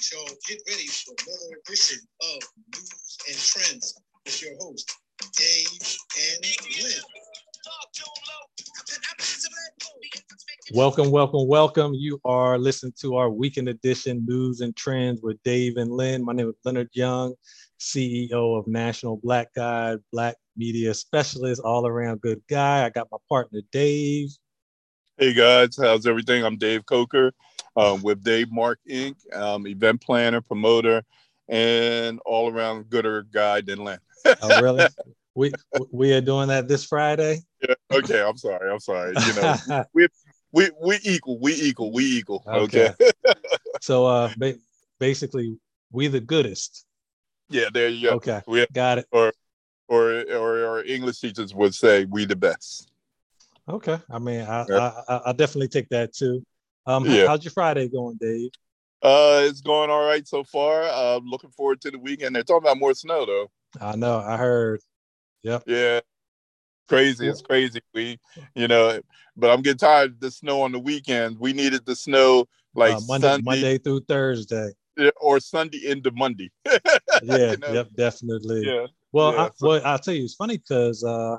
[0.00, 2.42] right, y'all, get ready for another edition of
[2.74, 3.94] News and Trends
[4.24, 4.94] with your host,
[5.36, 6.46] Dave and
[6.82, 6.92] Len.
[10.72, 11.92] Welcome, welcome, welcome.
[11.92, 16.24] You are listening to our weekend edition News and Trends with Dave and Len.
[16.24, 17.34] My name is Leonard Young,
[17.78, 22.86] CEO of National Black Guide, Black Media Specialist, all around good guy.
[22.86, 24.30] I got my partner, Dave.
[25.18, 26.42] Hey guys, how's everything?
[26.42, 27.32] I'm Dave Coker
[27.76, 31.02] um, with Dave Mark Inc., um, event planner, promoter,
[31.48, 33.98] and all around gooder guy than Len.
[34.42, 34.86] oh, really?
[35.34, 35.52] We
[35.92, 37.38] we are doing that this Friday.
[37.66, 37.74] Yeah.
[37.92, 38.20] Okay.
[38.20, 38.70] I'm sorry.
[38.70, 39.14] I'm sorry.
[39.26, 40.08] You know, we
[40.52, 41.38] we we equal.
[41.38, 41.92] We equal.
[41.92, 42.42] We equal.
[42.46, 42.90] Okay.
[43.00, 43.12] okay.
[43.80, 44.58] so uh, ba-
[44.98, 45.56] basically,
[45.92, 46.84] we the goodest.
[47.48, 47.68] Yeah.
[47.72, 48.16] There you go.
[48.16, 48.42] Okay.
[48.46, 49.06] We got it.
[49.12, 49.32] Or
[49.88, 52.90] or or our English teachers would say we the best.
[53.68, 53.98] Okay.
[54.10, 54.92] I mean, I yeah.
[55.08, 56.44] I, I definitely take that too.
[56.90, 57.26] Um, yeah.
[57.26, 58.50] how's your Friday going, Dave?
[59.02, 60.82] Uh, it's going all right so far.
[60.82, 62.34] Uh, looking forward to the weekend.
[62.34, 63.50] They're talking about more snow though.
[63.80, 64.18] I know.
[64.18, 64.80] I heard.
[65.42, 65.64] Yep.
[65.66, 66.00] Yeah.
[66.88, 67.28] Crazy.
[67.28, 67.80] It's crazy.
[67.94, 68.18] We,
[68.56, 69.00] you know,
[69.36, 71.38] but I'm getting tired of the snow on the weekend.
[71.38, 74.72] We needed the snow like uh, Monday, Sunday, Monday through Thursday.
[75.20, 76.50] Or Sunday into Monday.
[76.66, 77.52] yeah.
[77.52, 77.72] you know?
[77.72, 77.88] Yep.
[77.96, 78.66] Definitely.
[78.66, 78.86] Yeah.
[79.12, 79.68] Well, yeah, I, so.
[79.68, 81.36] well, I'll tell you, it's funny because uh,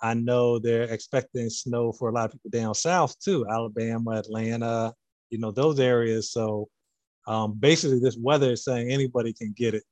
[0.00, 4.94] I know they're expecting snow for a lot of people down south too, Alabama, Atlanta,
[5.30, 6.32] you know, those areas.
[6.32, 6.68] So
[7.26, 9.84] um, basically, this weather is saying anybody can get it.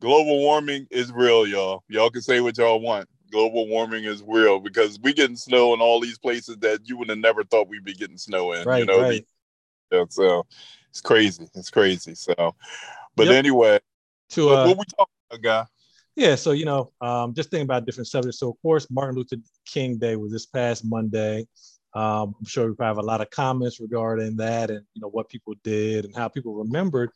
[0.00, 1.82] Global warming is real, y'all.
[1.88, 3.08] Y'all can say what y'all want.
[3.30, 7.08] Global warming is real because we getting snow in all these places that you would
[7.08, 8.66] have never thought we'd be getting snow in.
[8.66, 9.26] Right, you know, right.
[9.92, 10.46] Yeah, so
[10.90, 11.48] it's crazy.
[11.54, 12.14] It's crazy.
[12.14, 12.34] So,
[13.16, 13.36] but yep.
[13.36, 13.78] anyway,
[14.30, 15.64] to uh, what we talking about, guy?
[16.16, 18.38] Yeah, so you know, um, just thinking about different subjects.
[18.38, 21.46] So of course, Martin Luther King Day was this past Monday.
[21.94, 25.08] Um, I'm sure we probably have a lot of comments regarding that and you know
[25.08, 27.10] what people did and how people remembered.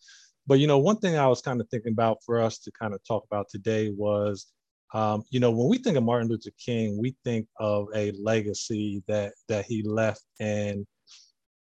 [0.46, 2.94] But you know, one thing I was kind of thinking about for us to kind
[2.94, 4.46] of talk about today was,
[4.94, 9.02] um, you know, when we think of Martin Luther King, we think of a legacy
[9.06, 10.86] that that he left and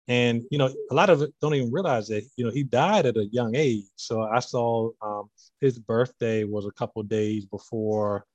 [0.08, 3.06] and you know a lot of it don't even realize that you know he died
[3.06, 3.86] at a young age.
[3.96, 5.30] So i saw um,
[5.60, 8.26] his birthday was a couple days before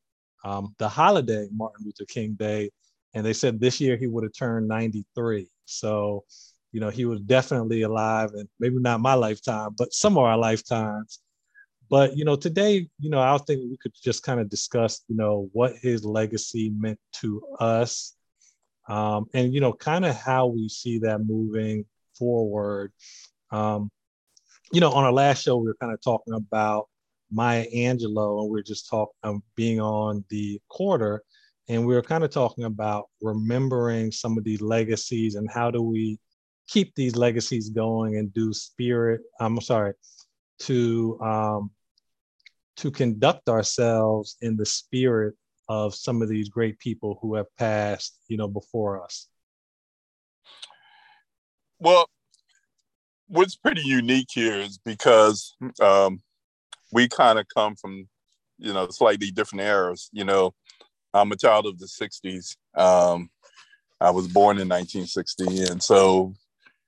[0.45, 2.71] um, the holiday martin luther king day.
[3.15, 6.25] And they said this year he would have turned 93 so
[6.73, 10.39] you know he was definitely alive and maybe not my lifetime but some of our
[10.39, 11.21] lifetimes.
[11.91, 15.17] But you know today you know i thinking we could just kind of discuss you
[15.17, 18.15] know what his legacy meant to us
[18.93, 21.87] um, and you know kind of how we see that moving
[22.19, 22.93] forward
[23.51, 23.91] um,
[24.71, 26.89] you know on our last show we were kind of talking about
[27.31, 31.23] maya angelou and we are just talking um, being on the quarter
[31.69, 35.81] and we were kind of talking about remembering some of these legacies and how do
[35.81, 36.19] we
[36.69, 39.95] keep these legacies going and do spirit i'm sorry
[40.59, 41.71] to um,
[42.77, 45.35] to conduct ourselves in the spirit
[45.69, 49.29] of some of these great people who have passed, you know, before us?
[51.79, 52.09] Well,
[53.29, 56.23] what's pretty unique here is because um,
[56.93, 58.09] we kind of come from,
[58.59, 60.09] you know, slightly different eras.
[60.13, 60.55] You know,
[61.15, 62.57] I'm a child of the '60s.
[62.77, 63.31] Um,
[64.01, 66.35] I was born in 1960, and so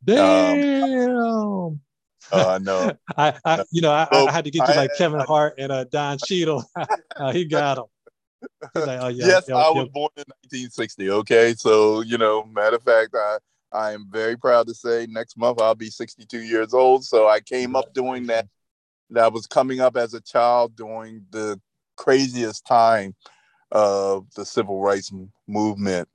[0.04, 1.16] damn.
[1.16, 1.80] Um,
[2.32, 2.92] uh, I know.
[3.16, 5.84] I, I, you know, I, I, had to get you like Kevin Hart and uh,
[5.84, 6.64] Don Cheadle.
[7.16, 7.84] uh, he got him.
[8.74, 11.10] Like, oh, yeah, yes, I was born in 1960.
[11.10, 13.38] Okay, so you know, matter of fact, I
[13.72, 17.04] I am very proud to say next month I'll be 62 years old.
[17.04, 18.46] So I came up doing that.
[19.10, 21.60] That was coming up as a child during the
[21.96, 23.14] craziest time
[23.70, 25.12] of the civil rights
[25.46, 26.08] movement.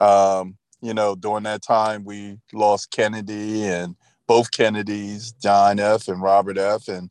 [0.00, 3.96] Um, you know, during that time we lost Kennedy and
[4.26, 6.08] both Kennedys, John F.
[6.08, 6.88] and Robert F.
[6.88, 7.10] and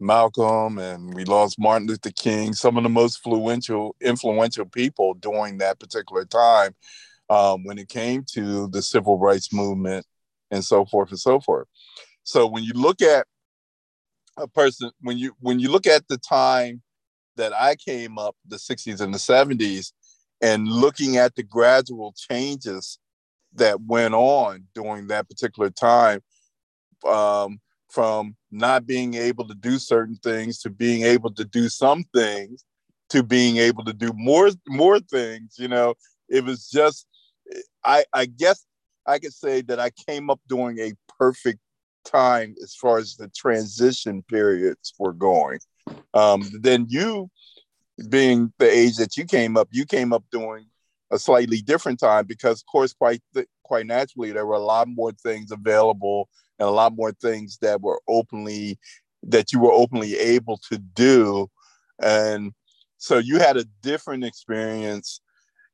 [0.00, 5.58] Malcolm and we lost Martin Luther King, some of the most influential influential people during
[5.58, 6.74] that particular time
[7.28, 10.06] um, when it came to the civil rights movement
[10.50, 11.68] and so forth and so forth.
[12.24, 13.26] So when you look at
[14.36, 16.82] a person, when you when you look at the time
[17.36, 19.92] that I came up, the 60s and the 70s,
[20.40, 22.98] and looking at the gradual changes
[23.54, 26.20] that went on during that particular time,
[27.06, 32.04] um, from not being able to do certain things to being able to do some
[32.14, 32.64] things
[33.08, 35.94] to being able to do more more things you know?
[36.28, 37.06] It was just
[37.84, 38.64] i i guess
[39.06, 41.58] i could say that i came up during a perfect
[42.04, 45.58] time as far as the transition periods were going.
[46.14, 47.30] Um, then you
[48.08, 50.66] being the age that you came up you came up during
[51.10, 53.20] a slightly different time because of course quite
[53.70, 56.28] quite naturally, there were a lot more things available
[56.60, 58.78] and a lot more things that were openly
[59.24, 61.48] that you were openly able to do,
[62.00, 62.52] and
[62.98, 65.20] so you had a different experience,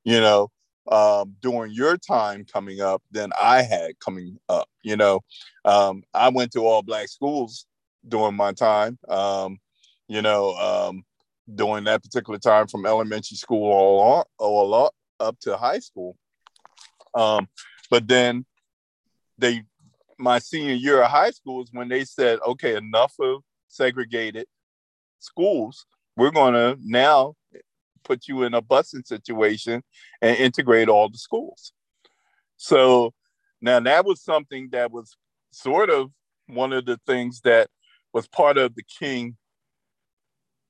[0.04, 0.50] you know,
[0.90, 4.68] um, during your time coming up than I had coming up.
[4.82, 5.20] You know,
[5.64, 7.66] um, I went to all black schools
[8.08, 8.98] during my time.
[9.08, 9.58] Um,
[10.08, 11.04] you know, um,
[11.52, 16.16] during that particular time from elementary school all, all up to high school.
[17.14, 17.48] Um,
[17.90, 18.44] but then
[19.38, 19.64] they,
[20.18, 24.46] my senior year of high school is when they said, okay, enough of segregated
[25.18, 25.86] schools.
[26.16, 27.34] We're going to now
[28.04, 29.82] put you in a busing situation
[30.22, 31.72] and integrate all the schools.
[32.56, 33.12] So
[33.60, 35.16] now that was something that was
[35.50, 36.10] sort of
[36.46, 37.68] one of the things that
[38.12, 39.36] was part of the King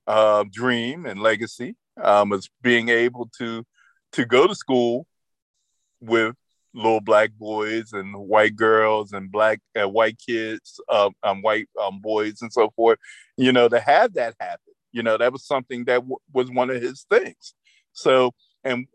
[0.06, 3.64] uh, dream and legacy um, was being able to
[4.12, 5.06] to go to school
[6.00, 6.34] with
[6.76, 12.00] little black boys and white girls and black uh, white kids, uh, um, white um,
[12.00, 12.99] boys and so forth.
[13.37, 16.70] You know, to have that happen, you know, that was something that w- was one
[16.70, 17.55] of his things.
[17.93, 18.32] So,
[18.62, 18.87] and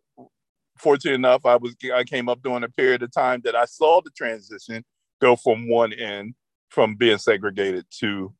[0.77, 4.01] fortunate enough, I was I came up during a period of time that I saw
[4.01, 4.83] the transition
[5.19, 6.35] go from one end
[6.69, 8.33] from being segregated to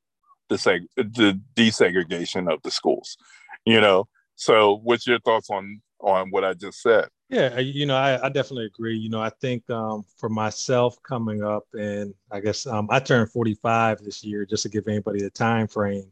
[0.49, 3.17] the seg the desegregation of the schools.
[3.65, 7.09] You know, so what's your thoughts on on what I just said?
[7.31, 8.97] Yeah, you know, I, I definitely agree.
[8.97, 13.31] You know, I think um, for myself coming up, and I guess um, I turned
[13.31, 16.11] 45 this year, just to give anybody a time frame.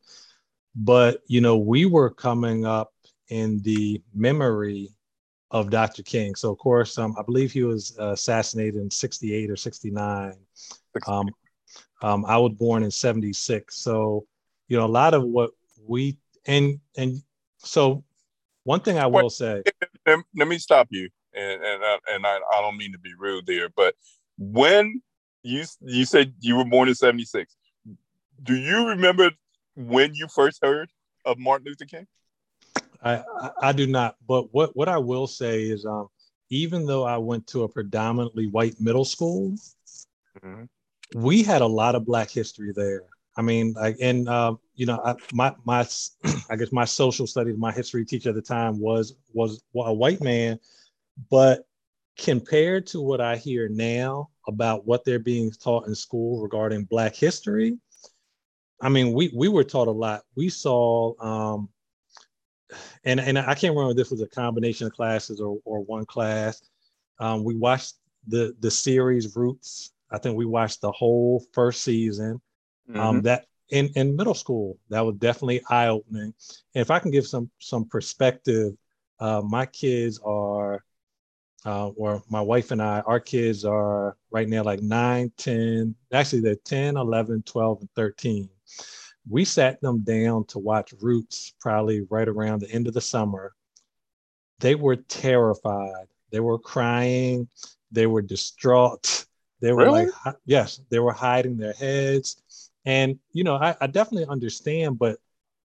[0.75, 2.94] But you know, we were coming up
[3.27, 4.92] in the memory
[5.51, 6.04] of Dr.
[6.04, 6.36] King.
[6.36, 10.33] So, of course, um, I believe he was assassinated in 68 or 69.
[11.06, 11.30] Um,
[12.01, 13.75] um, I was born in 76.
[13.75, 14.25] So,
[14.69, 15.51] you know, a lot of what
[15.86, 17.21] we, and, and
[17.57, 18.06] so
[18.63, 19.63] one thing I will say.
[20.09, 21.09] Let, let me stop you.
[21.33, 23.95] And, and, I, and I, I don't mean to be rude there, but
[24.38, 25.01] when
[25.44, 27.56] you, you said you were born in 76,
[28.41, 29.31] do you remember
[29.75, 30.89] when you first heard
[31.25, 32.07] of Martin Luther King?
[33.03, 33.23] I,
[33.61, 34.15] I, do not.
[34.27, 36.07] But what, what I will say is, um,
[36.50, 39.56] even though I went to a predominantly white middle school,
[40.44, 40.63] mm-hmm.
[41.15, 43.03] we had a lot of Black history there.
[43.38, 45.85] I mean, like, and uh, you know, I, my my,
[46.49, 50.21] I guess my social studies, my history teacher at the time was was a white
[50.21, 50.57] man,
[51.29, 51.65] but
[52.17, 57.13] compared to what I hear now about what they're being taught in school regarding Black
[57.13, 57.77] history,
[58.81, 60.23] I mean, we we were taught a lot.
[60.37, 61.67] We saw um,
[63.03, 66.05] and and I can't remember if this was a combination of classes or, or one
[66.05, 66.61] class.
[67.19, 67.95] Um, we watched
[68.27, 69.91] the the series Roots.
[70.09, 72.39] I think we watched the whole first season.
[72.87, 72.99] Um, mm-hmm.
[72.99, 76.33] Um, that in in middle school that was definitely eye opening.
[76.75, 78.74] And if I can give some some perspective,
[79.19, 80.83] uh, my kids are.
[81.66, 86.39] Uh, or my wife and I, our kids are right now like 9, 10, actually
[86.39, 88.50] they're 10, 11, 12, and 13
[89.30, 93.54] we sat them down to watch Roots probably right around the end of the summer.
[94.60, 96.07] They were terrified.
[96.31, 97.48] They were crying.
[97.92, 99.25] They were distraught.
[99.62, 100.10] They were really?
[100.25, 102.42] like, yes, they were hiding their heads.
[102.89, 105.19] And, you know, I, I definitely understand, but,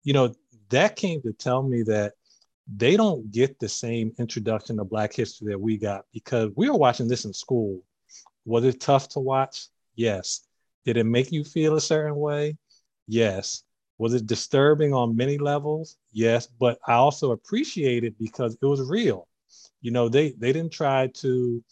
[0.03, 0.35] you know,
[0.71, 2.15] that came to tell me that
[2.67, 6.77] they don't get the same introduction to Black history that we got because we were
[6.77, 7.81] watching this in school.
[8.44, 9.69] Was it tough to watch?
[9.94, 10.49] Yes.
[10.85, 12.56] Did it make you feel a certain way?
[13.06, 13.63] Yes.
[13.99, 15.99] Was it disturbing on many levels?
[16.11, 19.29] Yes, but I also appreciate it because it was real.
[19.81, 21.63] You know, they they didn't try to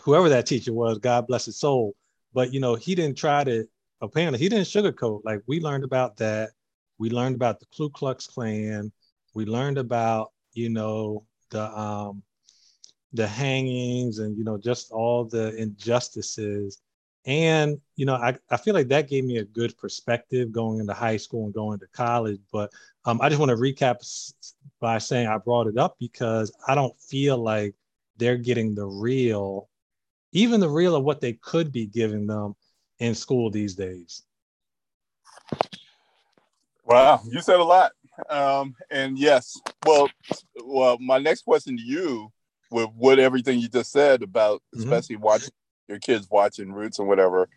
[0.00, 1.94] whoever that teacher was, God bless his soul,
[2.34, 3.68] but you know, he didn't try to
[4.00, 5.22] apparently he didn't sugarcoat.
[5.24, 6.50] Like we learned about that.
[6.98, 8.92] We learned about the Ku Klux Klan.
[9.34, 12.22] We learned about, you know, the um
[13.12, 16.82] the hangings and you know just all the injustices
[17.24, 20.92] and you know I, I feel like that gave me a good perspective going into
[20.92, 22.70] high school and going to college but
[23.04, 23.96] um, i just want to recap
[24.80, 27.74] by saying i brought it up because i don't feel like
[28.16, 29.68] they're getting the real
[30.32, 32.54] even the real of what they could be giving them
[32.98, 34.22] in school these days
[36.84, 37.92] wow you said a lot
[38.30, 40.08] um, and yes well
[40.64, 42.32] well my next question to you
[42.70, 44.82] with what everything you just said about mm-hmm.
[44.82, 45.24] especially mm-hmm.
[45.24, 45.50] watching
[45.88, 47.48] your kids watching Roots and whatever,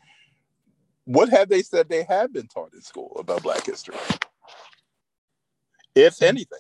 [1.06, 3.96] what have they said they have been taught in school about Black history,
[5.96, 6.60] if anything?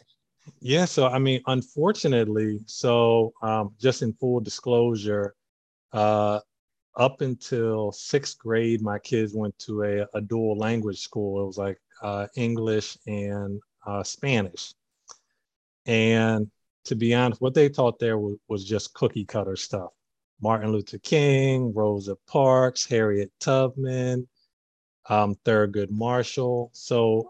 [0.61, 5.35] Yeah, so I mean, unfortunately, so um, just in full disclosure,
[5.93, 6.39] uh,
[6.95, 11.41] up until sixth grade, my kids went to a, a dual language school.
[11.43, 14.73] It was like uh, English and uh, Spanish.
[15.85, 16.49] And
[16.85, 19.91] to be honest, what they taught there was, was just cookie cutter stuff
[20.41, 24.27] Martin Luther King, Rosa Parks, Harriet Tubman,
[25.09, 26.69] um, Thurgood Marshall.
[26.73, 27.29] So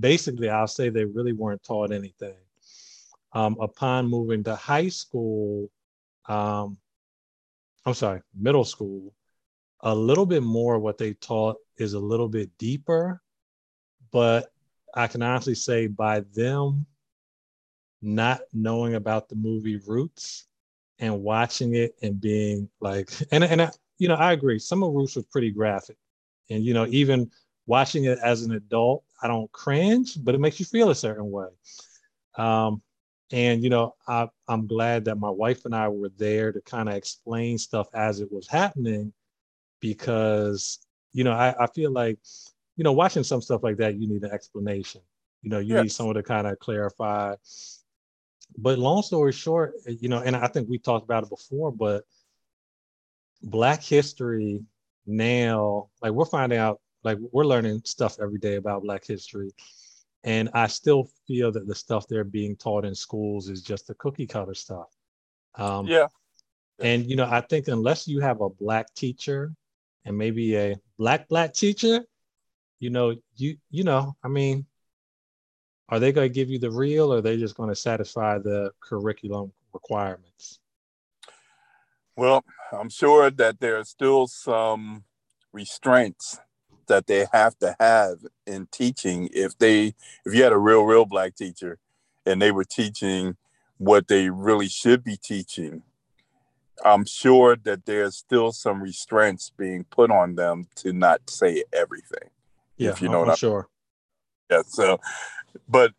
[0.00, 2.36] basically, I'll say they really weren't taught anything.
[3.32, 5.70] Um, upon moving to high school,
[6.26, 6.76] um,
[7.84, 9.14] I'm sorry, middle school,
[9.80, 13.20] a little bit more what they taught is a little bit deeper,
[14.12, 14.52] but
[14.94, 16.86] I can honestly say by them
[18.00, 20.46] not knowing about the movie Roots
[20.98, 24.58] and watching it and being like, and and I, you know, I agree.
[24.58, 25.96] Some of Roots was pretty graphic,
[26.50, 27.30] and you know, even
[27.66, 31.30] watching it as an adult, I don't cringe, but it makes you feel a certain
[31.30, 31.48] way.
[32.36, 32.82] Um,
[33.32, 36.88] and you know, I, I'm glad that my wife and I were there to kind
[36.88, 39.12] of explain stuff as it was happening,
[39.80, 40.78] because
[41.14, 42.18] you know, I, I feel like,
[42.76, 45.02] you know, watching some stuff like that, you need an explanation.
[45.42, 45.82] You know, you yes.
[45.82, 47.34] need someone to kind of clarify.
[48.56, 52.04] But long story short, you know, and I think we talked about it before, but
[53.42, 54.62] Black history
[55.04, 59.50] now, like we're finding out, like we're learning stuff every day about Black history.
[60.24, 63.94] And I still feel that the stuff they're being taught in schools is just the
[63.94, 64.88] cookie cutter stuff.
[65.56, 66.06] Um, yeah.
[66.78, 69.52] And, you know, I think unless you have a Black teacher
[70.04, 72.04] and maybe a Black, Black teacher,
[72.78, 74.66] you know, you, you know, I mean,
[75.88, 78.38] are they going to give you the real or are they just going to satisfy
[78.38, 80.58] the curriculum requirements?
[82.16, 85.04] Well, I'm sure that there are still some
[85.52, 86.38] restraints
[86.92, 89.94] that they have to have in teaching if they
[90.26, 91.78] if you had a real real black teacher
[92.26, 93.34] and they were teaching
[93.78, 95.82] what they really should be teaching
[96.84, 102.28] i'm sure that there's still some restraints being put on them to not say everything
[102.76, 103.68] yeah if you know I'm, what i'm sure.
[104.50, 105.00] Yeah so
[105.66, 105.94] but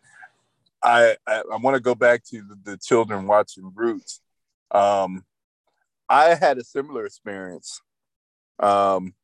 [0.83, 4.21] i i, I want to go back to the, the children watching roots.
[4.69, 5.25] Um
[6.07, 7.81] i had a similar experience.
[8.59, 9.15] Um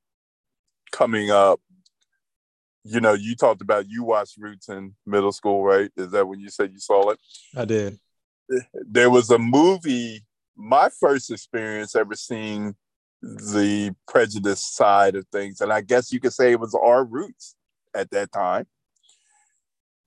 [0.92, 1.60] coming up,
[2.84, 5.92] you know, you talked about you watched Roots in middle school, right?
[5.98, 7.20] Is that when you said you saw it?
[7.56, 8.00] I did.
[8.74, 12.76] There was a movie, my first experience ever seeing
[13.22, 17.56] the prejudice side of things, and I guess you could say it was our roots
[17.94, 18.66] at that time,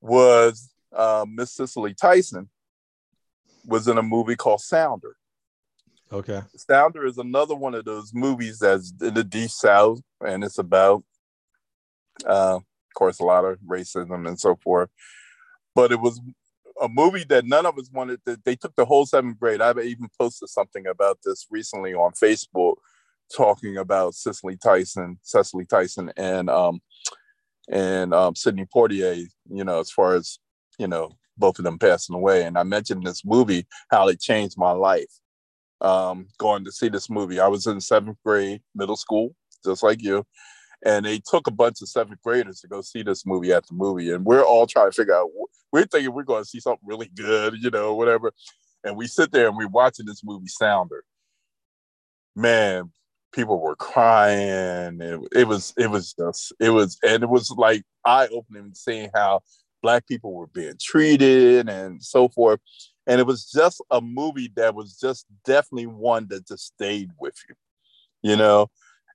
[0.00, 2.48] was uh, Miss Cicely Tyson
[3.64, 5.16] was in a movie called Sounder.
[6.12, 6.42] Okay.
[6.56, 11.02] Sounder is another one of those movies that's in the deep south, and it's about,
[12.26, 14.90] uh, of course, a lot of racism and so forth.
[15.74, 16.20] But it was
[16.82, 18.20] a movie that none of us wanted.
[18.26, 19.62] To, they took the whole seventh grade.
[19.62, 22.74] I even posted something about this recently on Facebook,
[23.34, 26.82] talking about Cicely Tyson, Cicely Tyson, and um,
[27.70, 29.24] and um, Sidney Poitier.
[29.50, 30.38] You know, as far as
[30.78, 32.44] you know, both of them passing away.
[32.44, 35.21] And I mentioned this movie how it changed my life
[35.82, 37.40] um, going to see this movie.
[37.40, 39.34] I was in seventh grade, middle school,
[39.64, 40.24] just like you.
[40.84, 43.74] And they took a bunch of seventh graders to go see this movie at the
[43.74, 44.10] movie.
[44.10, 45.30] And we're all trying to figure out,
[45.72, 48.32] we're thinking we're going to see something really good, you know, whatever.
[48.84, 51.04] And we sit there and we're watching this movie Sounder.
[52.34, 52.90] Man,
[53.32, 55.00] people were crying.
[55.00, 59.10] It, it was, it was just, it was, and it was like eye opening seeing
[59.14, 59.40] how
[59.82, 62.60] Black people were being treated and so forth
[63.06, 67.34] and it was just a movie that was just definitely one that just stayed with
[67.48, 67.54] you
[68.30, 68.68] you know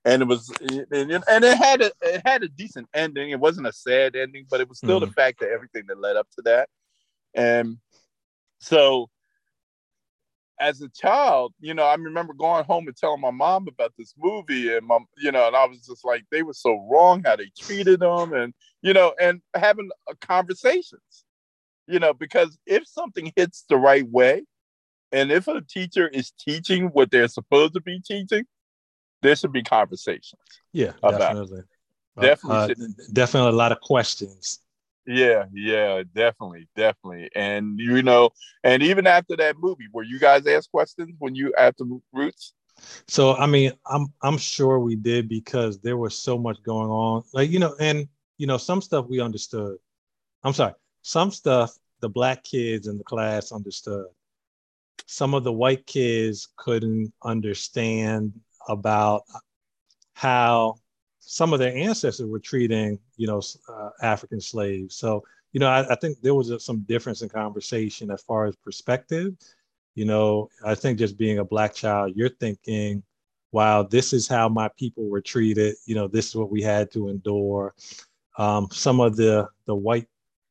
[0.04, 3.66] and it was and, and it had a it had a decent ending it wasn't
[3.66, 5.00] a sad ending but it was still mm.
[5.00, 5.14] the mm-hmm.
[5.14, 6.68] fact that everything that led up to that
[7.34, 7.78] and
[8.60, 9.08] so
[10.60, 14.14] as a child, you know, I remember going home and telling my mom about this
[14.18, 17.36] movie, and my, you know, and I was just like, they were so wrong how
[17.36, 18.52] they treated them, and
[18.82, 19.90] you know, and having
[20.20, 21.24] conversations
[21.88, 24.44] you know, because if something hits the right way,
[25.10, 28.44] and if a teacher is teaching what they're supposed to be teaching,
[29.22, 30.40] there should be conversations.
[30.72, 31.62] Yeah, definitely.
[32.16, 34.60] Uh, definitely, uh, definitely a lot of questions.
[35.06, 37.30] Yeah, yeah, definitely, definitely.
[37.34, 38.30] And you know,
[38.62, 42.52] and even after that movie, were you guys asked questions when you after Roots?
[43.06, 47.22] So I mean, I'm I'm sure we did because there was so much going on.
[47.32, 49.78] Like you know, and you know, some stuff we understood.
[50.44, 50.74] I'm sorry,
[51.08, 54.08] some stuff the black kids in the class understood.
[55.06, 58.38] Some of the white kids couldn't understand
[58.68, 59.22] about
[60.12, 60.74] how
[61.18, 64.96] some of their ancestors were treating, you know, uh, African slaves.
[64.96, 68.44] So, you know, I, I think there was a, some difference in conversation as far
[68.44, 69.34] as perspective.
[69.94, 73.02] You know, I think just being a black child, you're thinking,
[73.50, 75.74] wow, this is how my people were treated.
[75.86, 77.74] You know, this is what we had to endure.
[78.36, 80.06] Um, some of the the white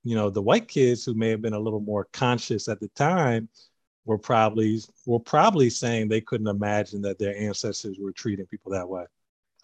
[0.07, 2.87] you know, the white kids who may have been a little more conscious at the
[2.89, 3.49] time
[4.05, 8.87] were probably were probably saying they couldn't imagine that their ancestors were treating people that
[8.87, 9.05] way.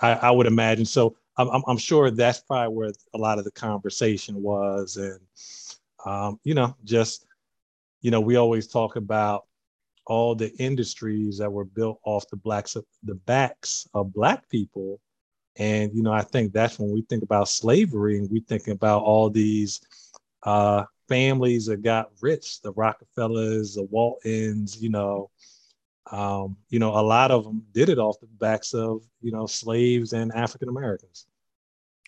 [0.02, 0.86] I, I would imagine.
[0.86, 5.20] So I'm, I'm sure that's probably where a lot of the conversation was, and
[6.06, 7.26] um, you know, just
[8.02, 9.46] you know, we always talk about
[10.06, 15.00] all the industries that were built off the blacks the backs of black people
[15.58, 19.04] and you know i think that's when we think about slavery and we think about
[19.04, 19.80] all these
[20.46, 25.30] uh, families that got rich the rockefellers the waltons you know
[26.12, 29.46] um, you know a lot of them did it off the backs of you know
[29.46, 31.26] slaves and african americans.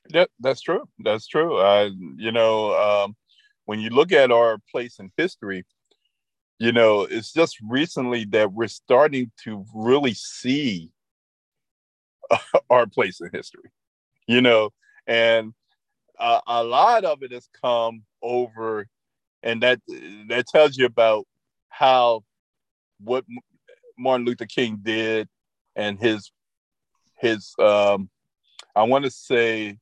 [0.10, 1.58] Yeah that's true that's true.
[1.58, 3.16] Uh, you know um,
[3.66, 5.66] when you look at our place in history
[6.60, 10.90] you know, it's just recently that we're starting to really see
[12.70, 13.72] our place in history,
[14.28, 14.72] you know,
[15.06, 15.54] and
[16.18, 18.88] uh, a lot of it has come over,
[19.44, 19.80] and that
[20.30, 21.26] that tells you about
[21.70, 22.24] how
[23.00, 23.26] what
[23.98, 25.28] Martin Luther King did
[25.76, 26.32] and his
[27.18, 28.10] his um,
[28.76, 29.78] I want to say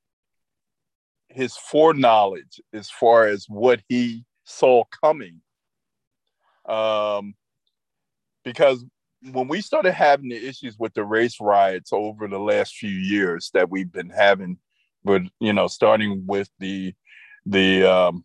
[1.29, 5.41] his foreknowledge as far as what he saw coming.
[6.67, 7.33] Um,
[8.43, 8.85] because
[9.31, 13.49] when we started having the issues with the race riots over the last few years
[13.53, 14.57] that we've been having,
[15.03, 16.93] but you know, starting with the
[17.45, 18.23] the um,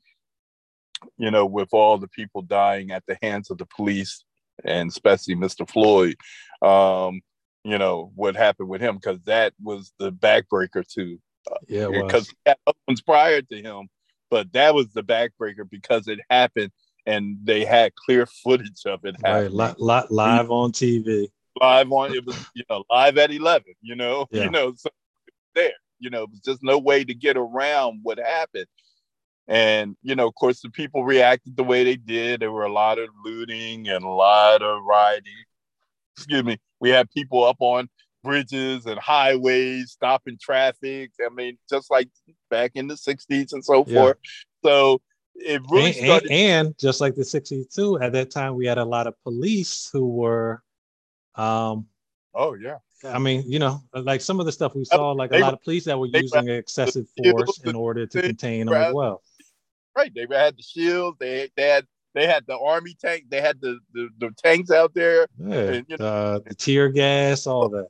[1.16, 4.24] you know, with all the people dying at the hands of the police,
[4.64, 5.68] and especially Mr.
[5.68, 6.16] Floyd,
[6.62, 7.20] um,
[7.64, 11.18] you know, what happened with him because that was the backbreaker to
[11.50, 12.32] uh, yeah, because
[12.86, 13.88] ones prior to him,
[14.30, 16.70] but that was the backbreaker because it happened
[17.06, 19.56] and they had clear footage of it happening.
[19.56, 21.28] Right, li- li- live on TV.
[21.60, 23.74] Live on it was you know live at eleven.
[23.80, 24.44] You know, yeah.
[24.44, 24.90] you know, so
[25.54, 25.72] there.
[26.00, 28.66] You know, was just no way to get around what happened.
[29.48, 32.40] And you know, of course, the people reacted the way they did.
[32.40, 35.32] There were a lot of looting and a lot of rioting.
[36.16, 36.58] Excuse me.
[36.80, 37.88] We had people up on
[38.22, 41.12] bridges and highways stopping traffic.
[41.24, 42.08] I mean, just like
[42.50, 43.94] back in the '60s and so yeah.
[43.94, 44.18] forth.
[44.62, 45.00] So
[45.34, 46.30] it really and, started.
[46.30, 49.88] And, and, just like the 62, at that time we had a lot of police
[49.92, 50.62] who were
[51.36, 51.86] um
[52.34, 52.78] oh yeah.
[53.04, 55.62] I mean, you know, like some of the stuff we saw, like a lot of
[55.62, 59.22] police that were using excessive force in order to contain them as well.
[59.98, 60.12] Right.
[60.14, 61.84] They had the shields, they they had
[62.14, 65.26] they had the army tank, they had the the, the tanks out there.
[65.38, 67.88] Yeah, and, you know, uh, the tear gas, all that.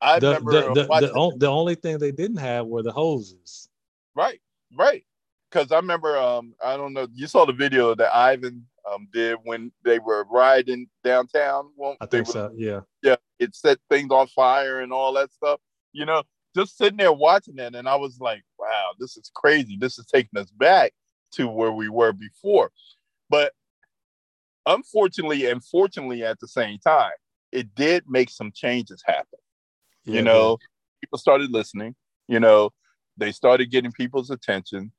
[0.00, 3.68] I the, remember the, the, the, the only thing they didn't have were the hoses.
[4.14, 4.40] Right,
[4.78, 5.04] right
[5.50, 9.38] because I remember um I don't know you saw the video that Ivan um did
[9.44, 11.70] when they were riding downtown.
[11.76, 12.52] Well, I think were, so.
[12.54, 12.80] Yeah.
[13.02, 13.16] Yeah.
[13.38, 15.60] It set things on fire and all that stuff.
[15.92, 16.22] You know,
[16.54, 19.76] just sitting there watching it, and I was like, wow, this is crazy.
[19.80, 20.92] This is taking us back
[21.32, 22.70] to where we were before.
[23.28, 23.52] But
[24.66, 27.12] unfortunately and fortunately at the same time,
[27.52, 29.38] it did make some changes happen.
[30.04, 30.58] Yeah, you know,
[31.02, 31.94] people started listening.
[32.28, 32.70] You know,
[33.16, 34.92] they started getting people's attention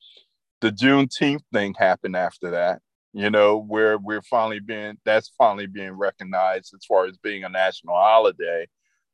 [0.61, 2.81] the Juneteenth thing happened after that,
[3.13, 7.49] you know, where we're finally being that's finally being recognized as far as being a
[7.49, 8.67] national holiday,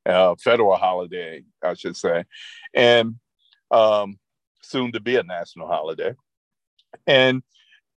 [0.06, 2.24] uh, federal holiday, I should say,
[2.74, 3.16] and
[3.72, 4.18] um,
[4.62, 6.14] soon to be a national holiday.
[7.08, 7.44] And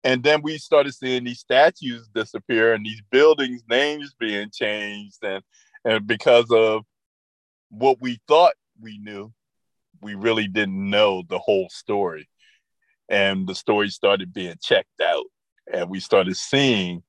[0.04, 5.42] and then we started seeing these statues disappear and these buildings names being changed and
[5.84, 6.84] and because of
[7.70, 9.32] what we thought we knew
[10.00, 12.28] we really didn't know the whole story.
[13.08, 15.26] And the story started being checked out.
[15.72, 17.02] And we started seeing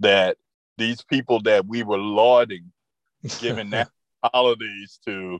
[0.00, 0.36] that
[0.78, 2.72] these people that we were lauding
[3.40, 3.88] giving that
[4.22, 5.38] holidays to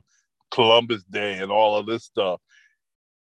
[0.51, 2.39] columbus day and all of this stuff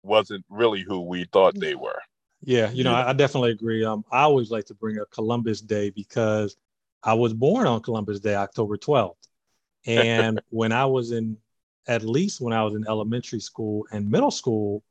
[0.04, 2.00] wasn't really who we thought they were
[2.44, 5.62] yeah you know I, I definitely agree um i always like to bring up columbus
[5.62, 6.56] day because
[7.04, 9.16] i was born on columbus day october 12th
[9.86, 11.38] and when i was in
[11.88, 14.84] at least when i was in elementary school and middle school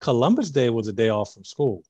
[0.00, 1.82] Columbus Day was a day off from school.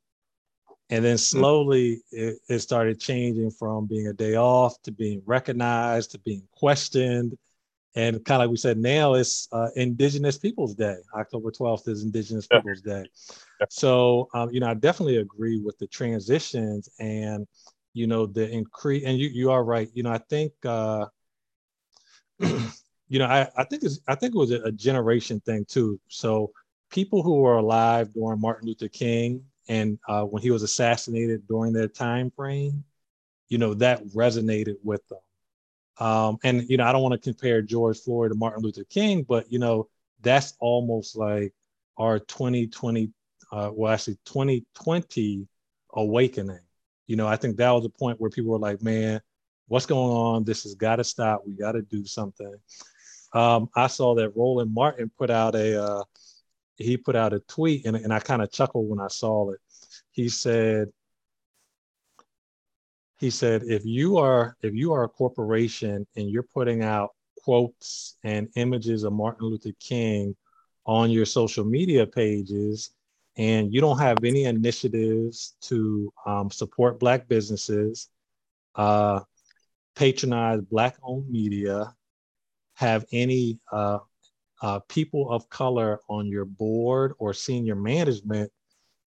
[0.88, 1.18] And then hmm.
[1.18, 6.42] slowly it, it, started changing from being a day off to being recognized to being
[6.52, 7.36] questioned.
[7.96, 10.96] And kind of like we said, now it's uh, Indigenous Peoples Day.
[11.14, 12.58] October 12th is Indigenous yeah.
[12.58, 13.06] Peoples Day.
[13.58, 13.66] Yeah.
[13.70, 17.48] So, um, you know, I definitely agree with the transitions and,
[17.94, 19.04] you know, the increase.
[19.06, 19.88] And you, you are right.
[19.94, 21.06] You know, I think, uh,
[22.38, 25.98] you know, I, I think it's, I think it was a, generation thing too.
[26.08, 26.52] So
[26.90, 31.72] people who were alive during Martin Luther King and uh, when he was assassinated during
[31.72, 32.84] that time frame,
[33.48, 35.18] you know, that resonated with them.
[35.98, 39.22] Um, and you know, I don't want to compare George Floyd to Martin Luther King,
[39.22, 39.88] but you know,
[40.22, 41.52] that's almost like
[41.96, 43.10] our 2020,
[43.52, 45.46] uh, well, actually 2020
[45.94, 46.60] awakening.
[47.06, 49.20] You know, I think that was a point where people were like, man,
[49.68, 50.44] what's going on?
[50.44, 51.42] This has got to stop.
[51.46, 52.54] We got to do something.
[53.32, 56.04] Um, I saw that Roland Martin put out a uh,
[56.76, 59.60] he put out a tweet, and, and I kind of chuckled when I saw it.
[60.10, 60.88] He said,
[63.18, 67.10] he said, if you are if you are a corporation and you're putting out
[67.42, 70.34] quotes and images of Martin Luther King
[70.84, 72.90] on your social media pages,
[73.36, 78.08] and you don't have any initiatives to um, support Black businesses,
[78.74, 79.20] uh,
[79.94, 81.94] patronize Black owned media,
[82.74, 83.98] have any uh,
[84.62, 88.50] uh, people of color on your board or senior management,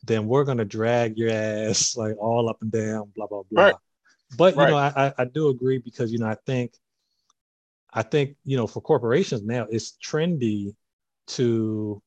[0.04, 3.64] then we're going to drag your ass like all up and down, blah, blah, blah.
[3.64, 3.76] Right.
[4.38, 6.74] But, you know, I, I do agree because, you know, I think,
[7.92, 10.76] I think, you know, for corporations now, it's trendy
[11.28, 12.02] to,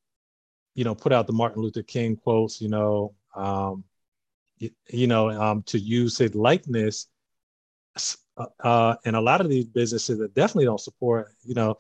[0.75, 3.85] you know, put out the Martin Luther King quotes, you know, um,
[4.59, 7.09] you, you know, um, to use his likeness.
[8.37, 11.77] Uh, uh, and a lot of these businesses that definitely don't support, you know,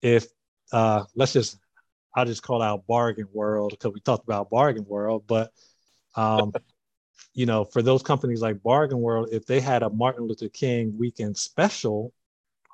[0.00, 0.26] if
[0.72, 1.58] uh, let's just,
[2.14, 5.50] I'll just call out Bargain World because we talked about Bargain World, but
[6.14, 6.52] um,
[7.34, 10.96] you know, for those companies like Bargain World, if they had a Martin Luther King
[10.96, 12.12] weekend special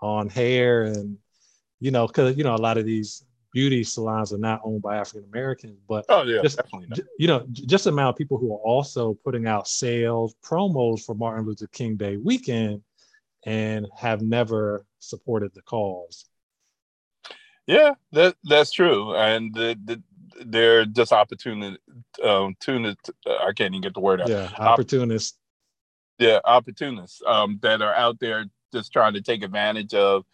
[0.03, 1.17] on hair and
[1.81, 4.99] you know, because you know a lot of these beauty salons are not owned by
[4.99, 7.01] African Americans, but oh yeah, just, definitely not.
[7.19, 11.15] you know, just the amount of people who are also putting out sales promos for
[11.15, 12.83] Martin Luther King Day weekend
[13.47, 16.27] and have never supported the cause.
[17.67, 20.03] Yeah, that that's true, and the, the,
[20.47, 21.79] they're just opportunity.
[22.23, 24.29] Um, tunist, uh, I can't even get the word out.
[24.29, 25.39] Yeah, opportunists.
[26.19, 30.25] Op- yeah, opportunists um, that are out there just trying to take advantage of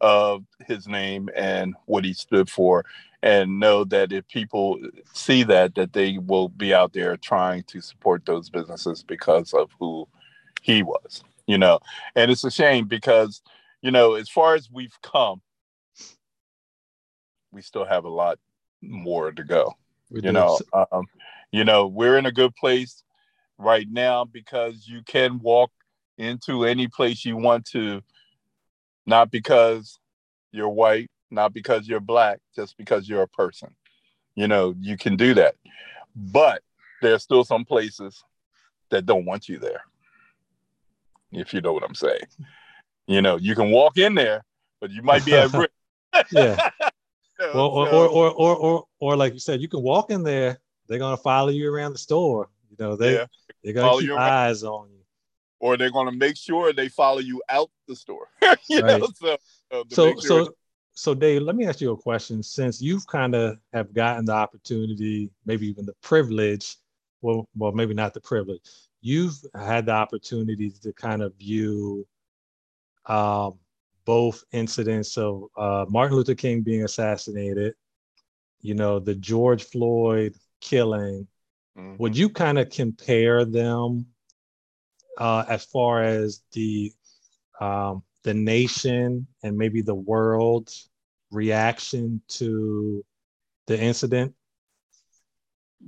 [0.00, 2.84] of his name and what he stood for
[3.22, 4.80] and know that if people
[5.12, 9.70] see that that they will be out there trying to support those businesses because of
[9.78, 10.06] who
[10.60, 11.78] he was you know
[12.16, 13.42] and it's a shame because
[13.80, 15.40] you know as far as we've come
[17.52, 18.40] we still have a lot
[18.82, 19.72] more to go
[20.10, 20.32] we you do.
[20.32, 20.58] know
[20.92, 21.06] um,
[21.50, 23.04] you know we're in a good place
[23.58, 25.70] right now because you can walk
[26.18, 28.02] into any place you want to
[29.06, 29.98] not because
[30.52, 33.74] you're white, not because you're black, just because you're a person.
[34.34, 35.56] You know, you can do that.
[36.14, 36.62] But
[37.00, 38.22] there's still some places
[38.90, 39.82] that don't want you there.
[41.32, 42.20] If you know what I'm saying.
[43.06, 44.44] You know, you can walk in there,
[44.80, 45.72] but you might be at risk.
[46.30, 46.70] yeah.
[47.54, 50.60] Well, or, or, or, or, or, or, like you said, you can walk in there.
[50.88, 52.48] They're gonna follow you around the store.
[52.70, 53.26] You know, they yeah.
[53.62, 55.02] they're gonna follow keep eyes on you
[55.62, 58.28] or they're going to make sure they follow you out the store.
[58.68, 59.00] you right.
[59.00, 59.36] know, so
[59.70, 60.54] uh, so sure so
[60.94, 62.42] so Dave, let me ask you a question.
[62.42, 66.76] Since you've kind of have gotten the opportunity, maybe even the privilege,
[67.22, 68.68] well, well, maybe not the privilege,
[69.00, 72.06] you've had the opportunity to kind of view
[73.06, 73.58] um,
[74.04, 77.74] both incidents of uh, Martin Luther King being assassinated,
[78.60, 81.26] you know, the George Floyd killing.
[81.78, 81.96] Mm-hmm.
[81.98, 84.06] Would you kind of compare them
[85.18, 86.92] uh, as far as the
[87.60, 90.88] um, the nation and maybe the world's
[91.30, 93.04] reaction to
[93.66, 94.34] the incident?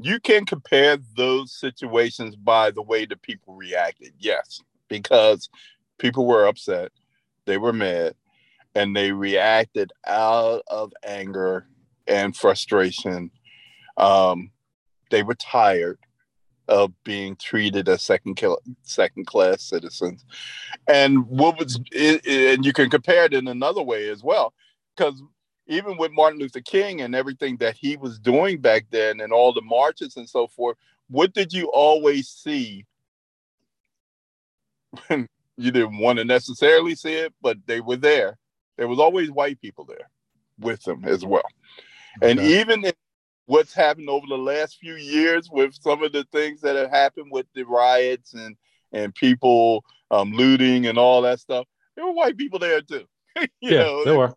[0.01, 4.13] You can compare those situations by the way the people reacted.
[4.19, 5.49] Yes, because
[5.99, 6.91] people were upset,
[7.47, 8.15] they were mad,
[8.75, 11.67] and they reacted out of anger
[12.07, 13.31] and frustration.
[13.97, 14.51] Um,
[15.11, 15.99] they were tired
[16.69, 20.25] of being treated as second kill, second class citizens.
[20.89, 24.55] And what was it, and you can compare it in another way as well,
[24.97, 25.23] because
[25.67, 29.53] even with Martin Luther King and everything that he was doing back then, and all
[29.53, 30.77] the marches and so forth,
[31.09, 32.85] what did you always see?
[35.57, 38.39] you didn't want to necessarily see it, but they were there.
[38.77, 40.11] There was always white people there
[40.59, 41.43] with them as well.
[42.19, 42.31] Okay.
[42.31, 42.93] And even in
[43.47, 47.31] what's happened over the last few years with some of the things that have happened
[47.31, 48.57] with the riots and
[48.93, 51.67] and people um, looting and all that stuff.
[51.97, 53.05] There were white people there too.
[53.61, 54.35] yeah, know, there were.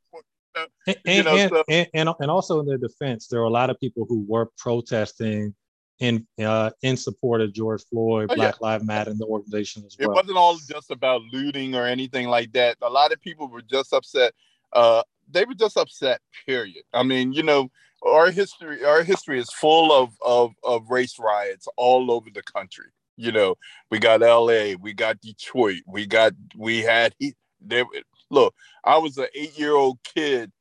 [0.87, 1.63] and, and, know, and, so.
[1.69, 5.53] and, and, also in their defense, there were a lot of people who were protesting
[5.99, 8.67] in uh, in support of George Floyd, oh, Black yeah.
[8.67, 10.11] Lives Matter, and the organization as well.
[10.11, 12.77] It wasn't all just about looting or anything like that.
[12.81, 14.33] A lot of people were just upset.
[14.73, 16.21] Uh, they were just upset.
[16.45, 16.83] Period.
[16.93, 17.69] I mean, you know,
[18.03, 22.85] our history our history is full of, of of race riots all over the country
[23.15, 23.55] you know
[23.89, 27.13] we got la we got detroit we got we had
[27.59, 27.83] there
[28.29, 30.51] look i was an eight year old kid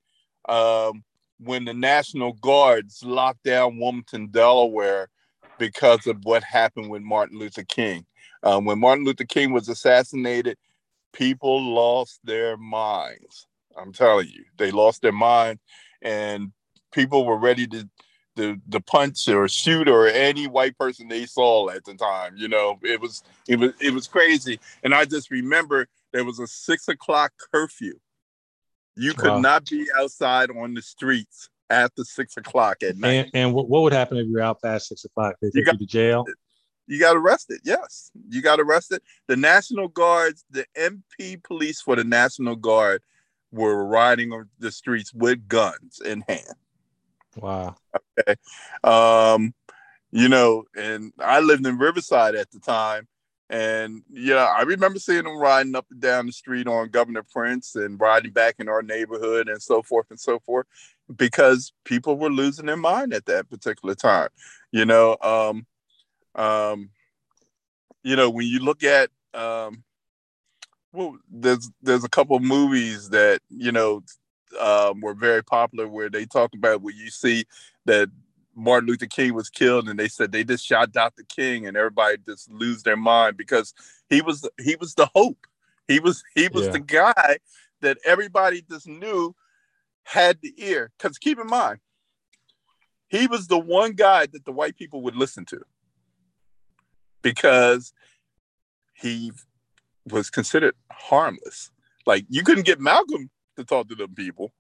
[0.49, 1.03] um,
[1.39, 5.09] when the national guards locked down wilmington delaware
[5.59, 8.05] because of what happened with martin luther king
[8.43, 10.57] um, when martin luther king was assassinated
[11.17, 13.47] people lost their minds.
[13.77, 15.59] I'm telling you, they lost their mind,
[16.03, 16.53] and
[16.93, 17.89] people were ready to
[18.37, 22.37] the the punch or shoot or any white person they saw at the time.
[22.37, 24.61] You know, it was it was it was crazy.
[24.83, 27.95] And I just remember there was a six o'clock curfew.
[28.95, 29.41] You could wow.
[29.41, 33.11] not be outside on the streets after six o'clock at night.
[33.11, 35.37] And, and what, what would happen if you're out past six o'clock?
[35.41, 36.25] They take you, got, you to jail.
[36.87, 37.61] You got arrested.
[37.65, 39.03] Yes, you got arrested.
[39.27, 43.03] The National Guards, the MP police for the National Guard,
[43.53, 46.55] were riding on the streets with guns in hand.
[47.37, 47.77] Wow.
[48.19, 48.37] Okay.
[48.83, 49.55] Um,
[50.11, 53.09] you know, and I lived in Riverside at the time.
[53.49, 57.77] And yeah, I remember seeing them riding up and down the street on Governor Printz
[57.77, 60.67] and riding back in our neighborhood and so forth and so forth
[61.15, 64.29] because people were losing their mind at that particular time.
[64.73, 65.67] You know, um,
[66.35, 66.91] um,
[68.03, 69.85] you know, when you look at um,
[70.93, 74.03] well, there's there's a couple of movies that you know
[74.61, 77.45] um, were very popular where they talk about where you see
[77.85, 78.09] that
[78.55, 81.25] Martin Luther King was killed and they said they just shot Dr.
[81.29, 83.75] King and everybody just lose their mind because
[84.09, 85.47] he was he was the hope.
[85.87, 86.73] He was he was yeah.
[86.73, 87.39] the guy
[87.83, 89.35] that everybody just knew
[90.07, 90.93] had the ear.
[90.97, 91.81] Because keep in mind,
[93.09, 95.61] he was the one guy that the white people would listen to
[97.23, 97.93] because
[98.95, 99.33] he
[100.11, 101.71] was considered harmless.
[102.07, 104.53] Like you couldn't get Malcolm to talk to them people.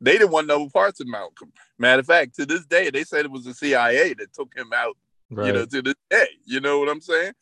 [0.00, 1.52] They didn't want no parts of Malcolm.
[1.78, 4.72] Matter of fact, to this day, they said it was the CIA that took him
[4.74, 4.96] out.
[5.30, 5.48] Right.
[5.48, 7.32] You know, to this day, you know what I'm saying?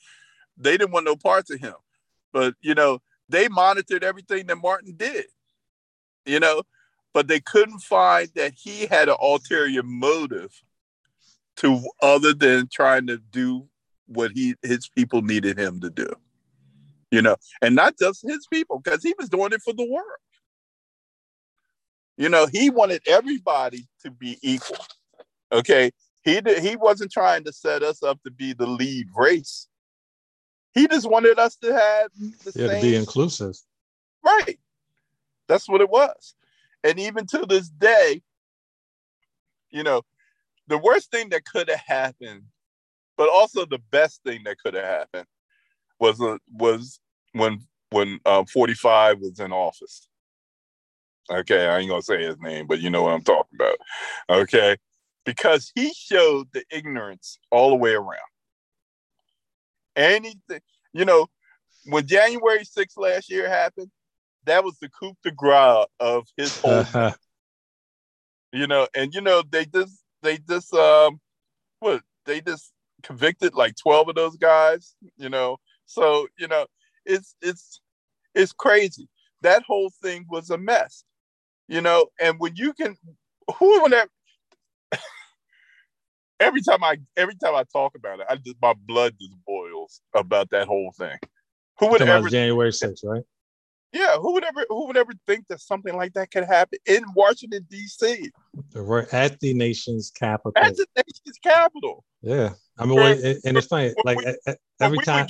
[0.57, 1.75] They didn't want no parts of him,
[2.33, 5.27] but you know, they monitored everything that Martin did.
[6.27, 6.63] You know,
[7.13, 10.63] but they couldn't find that he had an ulterior motive
[11.57, 13.67] to other than trying to do
[14.07, 16.09] what he his people needed him to do.
[17.11, 20.07] You know, and not just his people, because he was doing it for the world.
[22.17, 24.77] You know, he wanted everybody to be equal.
[25.51, 25.91] Okay.
[26.23, 29.69] He did, he wasn't trying to set us up to be the lead race.
[30.75, 32.11] He just wanted us to have
[32.45, 33.57] the yeah, same, to be inclusive.
[34.25, 34.59] Right.
[35.49, 36.35] That's what it was.
[36.85, 38.23] And even to this day,
[39.71, 40.03] you know,
[40.67, 42.43] the worst thing that could have happened,
[43.17, 45.27] but also the best thing that could have happened
[45.99, 47.01] was uh, was
[47.33, 50.09] when when uh, 45 was in office.
[51.31, 53.77] Okay, I ain't gonna say his name, but you know what I'm talking about.
[54.31, 54.77] Okay,
[55.25, 58.19] because he showed the ignorance all the way around.
[59.97, 60.61] Anything,
[60.93, 61.27] you know,
[61.87, 63.91] when January 6th last year happened,
[64.45, 66.85] that was the coup de grace of his whole.
[68.53, 71.21] you know, and you know they just they just um,
[71.81, 72.73] what they just
[73.03, 74.95] convicted like 12 of those guys.
[75.17, 76.67] You know, so you know
[77.05, 77.81] it's it's
[78.35, 79.09] it's crazy.
[79.43, 81.05] That whole thing was a mess
[81.71, 82.97] you know, and when you can,
[83.59, 84.09] who would have,
[86.41, 90.01] every time I every time I talk about it, I just my blood just boils
[90.13, 91.17] about that whole thing.
[91.79, 93.23] Who would ever January 6th, right?
[93.93, 97.03] Yeah, who would ever who would ever think that something like that could happen in
[97.15, 98.31] Washington D.C.
[98.75, 100.53] We're at the nation's capital.
[100.57, 102.05] At the nation's capital.
[102.23, 103.93] Yeah, I mean, well, and it's funny.
[104.05, 105.27] Like we, every time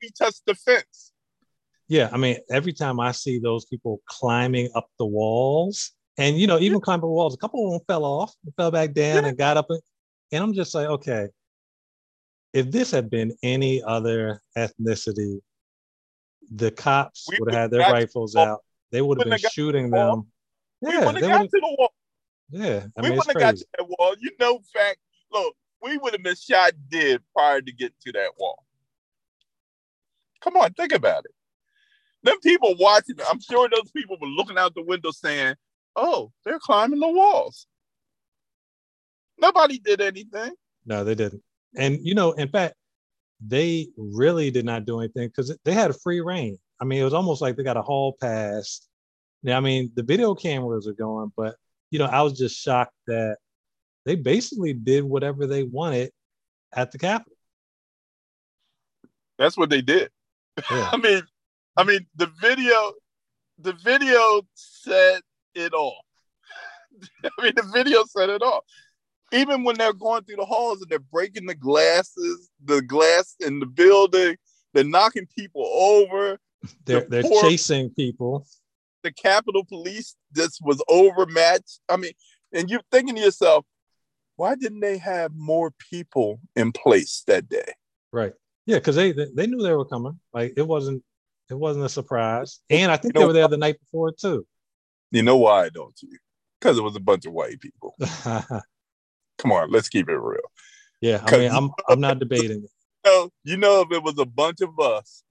[0.00, 1.12] we touch the fence,
[1.88, 6.46] yeah, I mean, every time I see those people climbing up the walls, and you
[6.46, 6.84] know, even yeah.
[6.84, 9.30] climbing walls, a couple of them fell off, fell back down, yeah.
[9.30, 9.80] and got up, and,
[10.30, 11.28] and I'm just like, okay,
[12.52, 15.40] if this had been any other ethnicity,
[16.50, 18.60] the cops would have had their rifles out.
[18.90, 20.26] They would have been shooting them.
[20.80, 21.92] Yeah, we wouldn't have got to the wall.
[22.50, 24.14] Yeah, I mean, we would have got to that wall.
[24.18, 24.98] You know, fact,
[25.32, 28.64] look, we would have been shot dead prior to getting to that wall.
[30.40, 31.32] Come on, think about it
[32.22, 35.54] them people watching, I'm sure those people were looking out the window saying,
[35.96, 37.66] "Oh, they're climbing the walls."
[39.38, 40.52] Nobody did anything.
[40.84, 41.42] No, they didn't.
[41.76, 42.74] And you know, in fact,
[43.40, 46.58] they really did not do anything because they had a free reign.
[46.80, 48.86] I mean, it was almost like they got a hall pass.
[49.42, 51.56] Now, I mean, the video cameras are going, but
[51.90, 53.36] you know, I was just shocked that
[54.04, 56.10] they basically did whatever they wanted
[56.74, 57.32] at the Capitol.
[59.38, 60.10] That's what they did.
[60.70, 60.90] Yeah.
[60.92, 61.22] I mean,
[61.76, 62.92] I mean, the video,
[63.58, 65.20] the video said
[65.54, 66.02] it all.
[67.24, 68.64] I mean, the video said it all.
[69.32, 73.60] Even when they're going through the halls and they're breaking the glasses, the glass in
[73.60, 74.36] the building,
[74.72, 76.38] they're knocking people over.
[76.84, 78.46] They're, the they're poor, chasing people.
[79.02, 81.80] The Capitol Police just was overmatched.
[81.88, 82.12] I mean,
[82.52, 83.64] and you're thinking to yourself,
[84.36, 87.72] why didn't they have more people in place that day?
[88.12, 88.32] Right.
[88.66, 90.18] Yeah, because they, they knew they were coming.
[90.32, 91.02] Like it wasn't
[91.50, 92.60] It wasn't a surprise.
[92.70, 94.46] And I think you they were there the night before too.
[95.10, 96.18] You know why, don't you?
[96.60, 97.96] Because it was a bunch of white people.
[99.38, 100.40] Come on, let's keep it real.
[101.00, 102.70] Yeah, I mean, I'm I'm not debating it.
[103.04, 105.22] You know, you know, if it was a bunch of us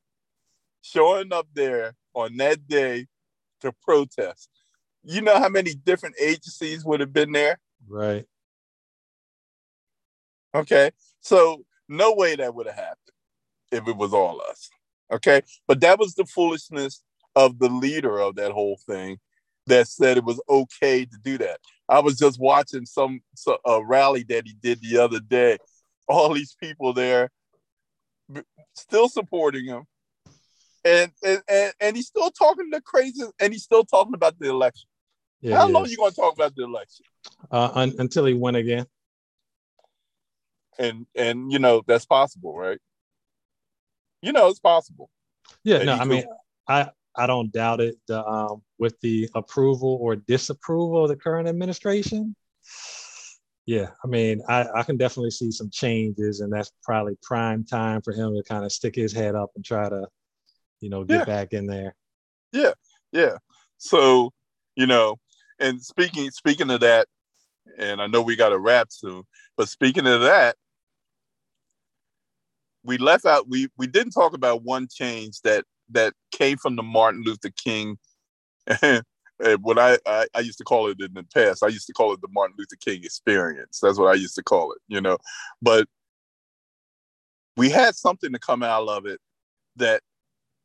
[0.81, 3.05] showing up there on that day
[3.61, 4.49] to protest,
[5.03, 7.59] you know how many different agencies would have been there?
[7.87, 8.25] Right.
[10.55, 10.91] Okay.
[11.19, 13.11] So no way that would have happened
[13.71, 14.69] if it was all us.
[15.11, 15.41] Okay.
[15.67, 17.03] But that was the foolishness
[17.35, 19.19] of the leader of that whole thing
[19.67, 21.59] that said it was okay to do that.
[21.87, 23.21] I was just watching some
[23.65, 25.57] a rally that he did the other day.
[26.07, 27.29] All these people there
[28.75, 29.83] still supporting him.
[30.83, 34.49] And, and, and, and he's still talking the crazy and he's still talking about the
[34.49, 34.87] election.
[35.41, 37.05] Yeah, How long are you going to talk about the election?
[37.51, 38.85] Uh, un- until he win again.
[40.79, 42.77] And and you know that's possible, right?
[44.21, 45.09] You know it's possible.
[45.63, 46.23] Yeah, no, I mean,
[46.67, 47.95] I I don't doubt it.
[48.07, 52.35] The, um, with the approval or disapproval of the current administration,
[53.67, 58.01] yeah, I mean, I, I can definitely see some changes, and that's probably prime time
[58.01, 60.07] for him to kind of stick his head up and try to,
[60.79, 61.25] you know, get yeah.
[61.25, 61.93] back in there.
[62.53, 62.71] Yeah,
[63.11, 63.37] yeah.
[63.77, 64.31] So,
[64.75, 65.17] you know,
[65.59, 67.07] and speaking speaking of that,
[67.77, 69.23] and I know we got a wrap soon,
[69.57, 70.55] but speaking of that,
[72.83, 76.83] we left out we we didn't talk about one change that that came from the
[76.83, 77.97] Martin Luther King.
[79.61, 82.13] what I, I, I used to call it in the past, I used to call
[82.13, 83.79] it the Martin Luther King experience.
[83.81, 85.17] That's what I used to call it, you know.
[85.61, 85.87] But
[87.55, 89.19] we had something to come out of it
[89.77, 90.01] that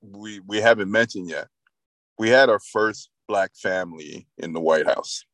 [0.01, 1.49] we we haven't mentioned yet.
[2.19, 5.25] We had our first black family in the White House.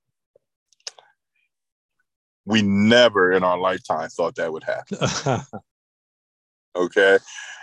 [2.44, 5.42] We never in our lifetime thought that would happen.
[6.84, 7.18] okay.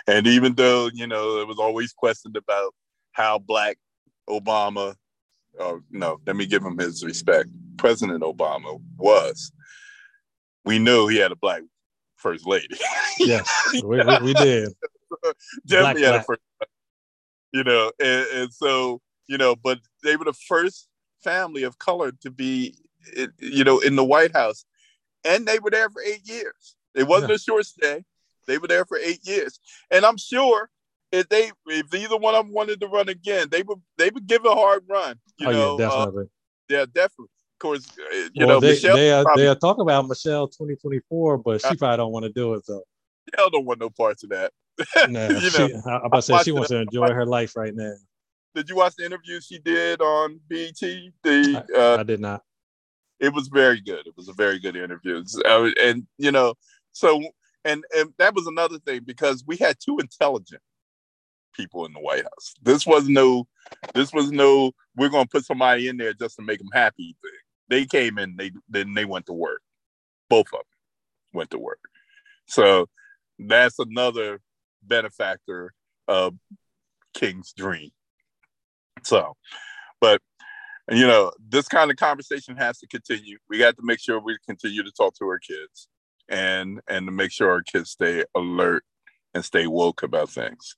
[0.06, 2.74] And even though, you know, it was always questioned about
[3.12, 3.76] how black
[4.28, 4.94] Obama,
[5.58, 9.52] uh, no, let me give him his respect, President Obama was,
[10.64, 11.62] we knew he had a black
[12.16, 12.76] first lady.
[13.18, 14.68] yes, we, we, we, did.
[15.66, 16.40] Definitely black, had a first,
[17.52, 20.88] you know, and, and so you know, but they were the first
[21.22, 22.76] family of color to be,
[23.38, 24.64] you know, in the White House,
[25.24, 26.76] and they were there for eight years.
[26.94, 27.36] It wasn't yeah.
[27.36, 28.04] a short stay.
[28.46, 30.70] They were there for eight years, and I'm sure
[31.12, 34.26] if they, if either one of them wanted to run again, they would, they would
[34.26, 35.18] give a hard run.
[35.38, 36.24] You oh, know, yeah, definitely.
[36.24, 36.26] Uh,
[36.68, 37.30] yeah, definitely.
[37.54, 40.08] Of course, uh, you well, know, they, Michelle they are, probably, they are talking about
[40.08, 42.82] Michelle 2024, but she uh, probably don't want to do it though.
[43.30, 44.52] Michelle don't want no parts of that.
[45.08, 47.74] nah, you she, know, I'm about to say she wants to enjoy her life right
[47.74, 47.94] now.
[48.54, 50.74] Did you watch the interview she did on BET?
[50.80, 52.42] The uh, I, did not.
[53.20, 54.06] It was very good.
[54.06, 56.54] It was a very good interview, uh, and you know,
[56.92, 57.22] so
[57.66, 60.62] and and that was another thing because we had two intelligent
[61.54, 62.54] people in the White House.
[62.62, 63.46] This was no,
[63.94, 64.72] this was no.
[64.96, 67.30] We're going to put somebody in there just to make them happy thing.
[67.68, 68.36] They came in.
[68.36, 69.62] They then they went to work.
[70.30, 70.60] Both of them
[71.32, 71.80] went to work.
[72.46, 72.88] So
[73.38, 74.40] that's another
[74.82, 75.74] benefactor
[76.06, 76.34] of
[77.14, 77.90] King's dream.
[79.02, 79.34] So,
[80.00, 80.22] but
[80.88, 83.38] you know, this kind of conversation has to continue.
[83.50, 85.88] We got to make sure we continue to talk to our kids
[86.28, 88.84] and and to make sure our kids stay alert
[89.34, 90.76] and stay woke about things.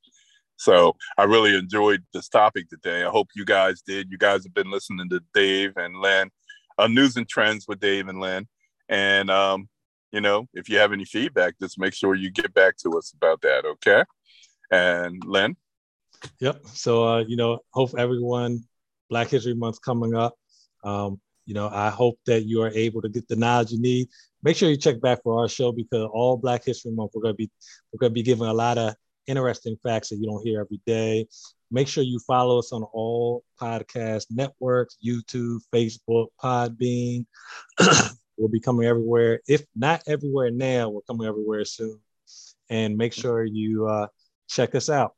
[0.56, 3.04] So I really enjoyed this topic today.
[3.04, 4.10] I hope you guys did.
[4.10, 6.30] You guys have been listening to Dave and Len,
[6.76, 8.48] uh, news and trends with Dave and Len.
[8.88, 9.68] And um,
[10.12, 13.12] you know, if you have any feedback, just make sure you get back to us
[13.16, 13.64] about that.
[13.64, 14.04] Okay.
[14.70, 15.56] And Len.
[16.40, 16.66] Yep.
[16.74, 18.64] So, uh, you know, hope everyone,
[19.08, 20.34] Black History Month coming up.
[20.84, 24.08] Um, you know, I hope that you are able to get the knowledge you need.
[24.42, 27.32] Make sure you check back for our show because all Black History Month we're gonna
[27.32, 27.50] be
[27.90, 28.94] we're gonna be giving a lot of
[29.26, 31.26] interesting facts that you don't hear every day.
[31.70, 37.24] Make sure you follow us on all podcast networks, YouTube, Facebook, Podbean.
[38.36, 39.40] we'll be coming everywhere.
[39.48, 41.98] If not everywhere now, we're coming everywhere soon.
[42.68, 44.08] And make sure you uh,
[44.50, 45.14] check us out.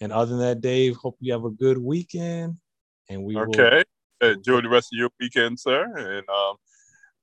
[0.00, 2.56] And other than that, Dave, hope you have a good weekend.
[3.08, 3.76] And we okay.
[3.76, 3.84] Will...
[4.20, 5.84] Enjoy the rest of your weekend, sir.
[5.96, 6.56] And um,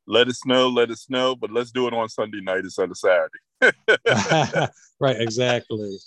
[0.08, 1.36] let us know, let us know.
[1.36, 3.40] But let's do it on Sunday night instead of Saturday.
[5.00, 5.98] right, exactly.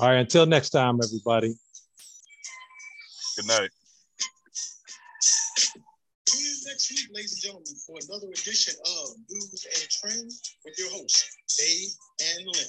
[0.00, 1.54] All right, until next time, everybody.
[3.36, 3.70] Good night.
[6.26, 10.74] Tune in next week, ladies and gentlemen, for another edition of News and Trends with
[10.78, 11.24] your host,
[11.58, 11.90] Dave
[12.36, 12.66] and Len.